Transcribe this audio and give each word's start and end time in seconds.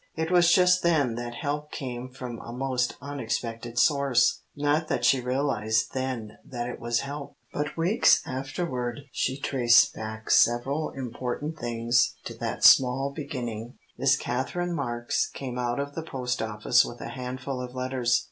It 0.15 0.31
was 0.31 0.51
just 0.51 0.81
then 0.81 1.13
that 1.13 1.35
help 1.35 1.69
came 1.71 2.09
from 2.09 2.39
a 2.39 2.51
most 2.51 2.97
unexpected 3.03 3.77
source. 3.77 4.41
Not 4.55 4.87
that 4.87 5.05
she 5.05 5.21
realized 5.21 5.93
then 5.93 6.39
that 6.43 6.67
it 6.67 6.79
was 6.79 7.01
help, 7.01 7.35
but 7.53 7.77
weeks 7.77 8.23
afterward 8.25 9.01
she 9.11 9.37
traced 9.39 9.93
back 9.93 10.31
several 10.31 10.89
important 10.89 11.59
things 11.59 12.15
to 12.23 12.33
that 12.39 12.63
small 12.63 13.13
beginning. 13.15 13.77
Miss 13.95 14.15
Katherine 14.17 14.73
Marks 14.73 15.27
came 15.29 15.59
out 15.59 15.79
of 15.79 15.93
the 15.93 16.01
post 16.01 16.41
office 16.41 16.83
with 16.83 16.99
a 16.99 17.09
handful 17.09 17.61
of 17.61 17.75
letters. 17.75 18.19